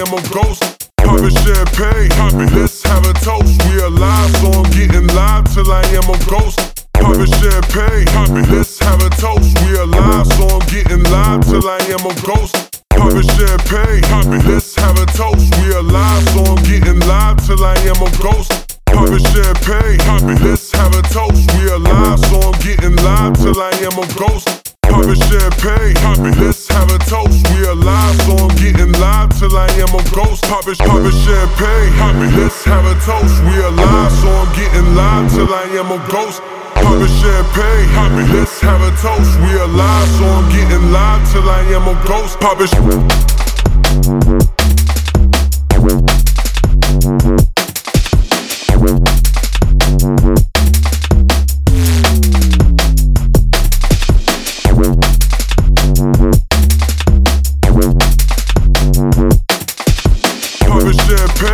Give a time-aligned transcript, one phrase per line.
[0.00, 0.62] am a ghost.
[0.96, 2.50] Poppin' champagne, popping.
[2.56, 3.60] Let's have a toast.
[3.68, 6.86] We alive, so I'm getting live till I am a ghost.
[6.94, 8.48] Poppin' champagne, popping.
[8.48, 9.52] Let's have a toast.
[9.62, 12.56] We alive, so I'm getting live till I am a ghost.
[12.96, 14.44] Poppin' champagne, popping.
[14.48, 15.52] Let's have a toast.
[15.60, 18.52] We alive, so I'm getting live till I am a ghost.
[18.86, 21.44] Poppin' champagne, poppin', let's have a toast.
[21.54, 24.69] We alive, so I'm getting live till I am a ghost.
[24.90, 27.46] Poppin', let's have a toast.
[27.54, 30.42] We alive, so I'm getting live till I am a ghost.
[30.44, 33.42] poppin' champagne, poppin', let's have a toast.
[33.44, 36.42] We alive, so I'm getting live till I am a ghost.
[36.74, 39.38] Poppin' champagne, poppin', let's have a toast.
[39.40, 42.40] We alive, so I'm getting live till I am a ghost.
[42.40, 42.68] Poppin'.
[42.68, 44.69] Poppin'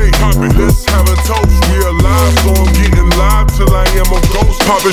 [0.00, 1.70] champagne, poppin', let's have a toast.
[1.70, 4.60] We alive, so I'm getting live till I am a ghost.
[4.66, 4.92] Poppin'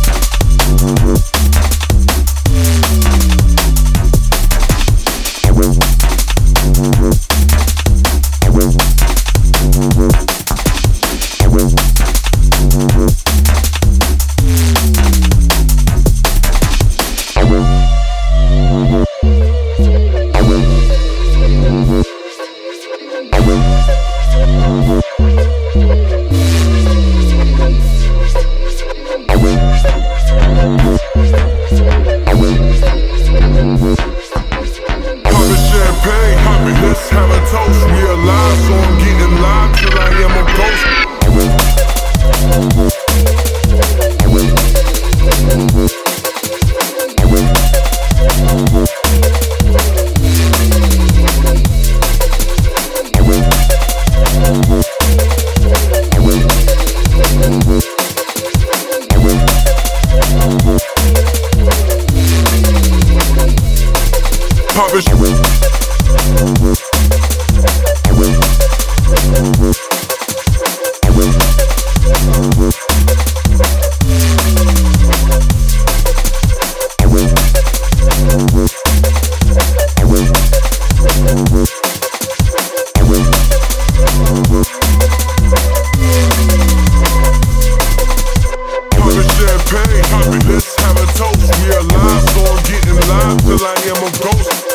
[94.21, 94.70] ghost.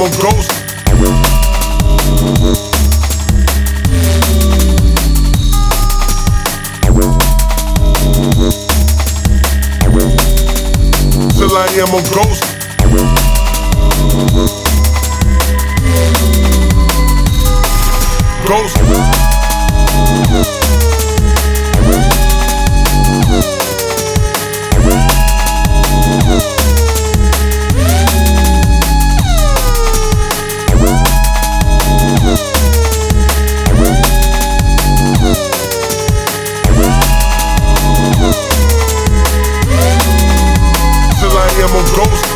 [0.00, 0.50] A ghost.
[11.36, 12.44] Till I am a ghost.
[18.48, 19.21] Ghost.
[41.94, 42.31] ghost.